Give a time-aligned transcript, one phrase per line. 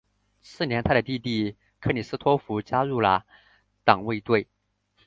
[0.41, 3.23] 次年他的弟弟克里斯托福加入了
[3.83, 4.47] 党卫队。